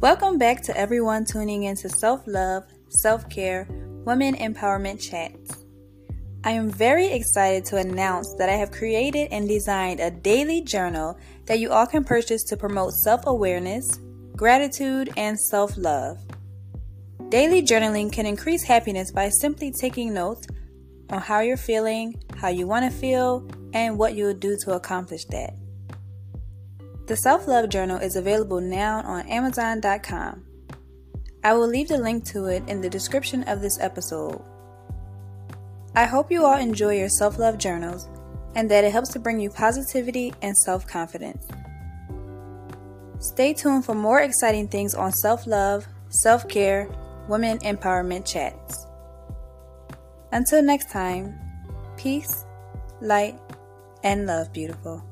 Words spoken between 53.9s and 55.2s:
and love, beautiful.